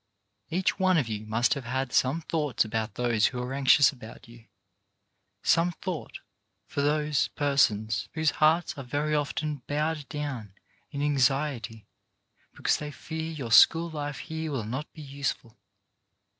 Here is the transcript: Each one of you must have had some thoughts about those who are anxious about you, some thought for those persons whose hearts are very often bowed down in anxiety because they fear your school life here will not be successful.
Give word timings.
Each 0.49 0.79
one 0.79 0.97
of 0.97 1.07
you 1.07 1.27
must 1.27 1.53
have 1.53 1.65
had 1.65 1.93
some 1.93 2.21
thoughts 2.21 2.65
about 2.65 2.95
those 2.95 3.27
who 3.27 3.39
are 3.43 3.53
anxious 3.53 3.91
about 3.91 4.27
you, 4.27 4.47
some 5.43 5.73
thought 5.73 6.21
for 6.65 6.81
those 6.81 7.27
persons 7.27 8.09
whose 8.15 8.31
hearts 8.41 8.75
are 8.79 8.83
very 8.83 9.13
often 9.13 9.57
bowed 9.67 10.09
down 10.09 10.55
in 10.89 11.03
anxiety 11.03 11.85
because 12.55 12.77
they 12.77 12.89
fear 12.89 13.29
your 13.31 13.51
school 13.51 13.91
life 13.91 14.17
here 14.17 14.51
will 14.51 14.63
not 14.65 14.91
be 14.91 15.03
successful. 15.21 15.59